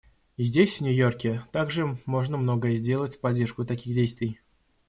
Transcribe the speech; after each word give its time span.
И 0.35 0.45
здесь, 0.45 0.77
в 0.77 0.81
Нью-Йорке, 0.81 1.43
также 1.51 1.95
можно 2.07 2.35
многое 2.35 2.75
сделать 2.75 3.17
в 3.17 3.19
поддержку 3.19 3.65
таких 3.65 3.93
действий. 3.93 4.39